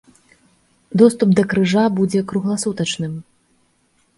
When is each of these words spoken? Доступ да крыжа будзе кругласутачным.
Доступ 1.01 1.29
да 1.39 1.43
крыжа 1.51 1.83
будзе 1.99 2.19
кругласутачным. 2.33 3.13